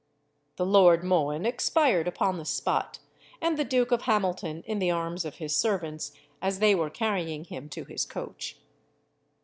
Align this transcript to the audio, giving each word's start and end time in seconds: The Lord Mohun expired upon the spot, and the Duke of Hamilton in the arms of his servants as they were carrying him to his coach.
The 0.55 0.65
Lord 0.65 1.03
Mohun 1.03 1.45
expired 1.45 2.07
upon 2.07 2.39
the 2.39 2.45
spot, 2.45 2.97
and 3.39 3.55
the 3.55 3.63
Duke 3.63 3.91
of 3.91 4.01
Hamilton 4.01 4.63
in 4.65 4.79
the 4.79 4.89
arms 4.89 5.25
of 5.25 5.35
his 5.35 5.55
servants 5.55 6.11
as 6.41 6.57
they 6.57 6.73
were 6.73 6.89
carrying 6.89 7.43
him 7.43 7.69
to 7.69 7.83
his 7.83 8.03
coach. 8.03 8.57